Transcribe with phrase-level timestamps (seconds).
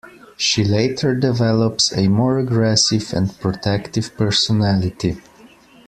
[0.35, 5.21] She later develops a more aggressive and protective personality.